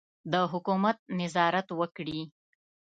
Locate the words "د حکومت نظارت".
0.31-1.67